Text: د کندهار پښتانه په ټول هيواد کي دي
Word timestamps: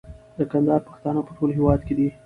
د 0.37 0.39
کندهار 0.51 0.81
پښتانه 0.87 1.21
په 1.25 1.31
ټول 1.37 1.49
هيواد 1.57 1.79
کي 1.87 1.93
دي 1.97 2.07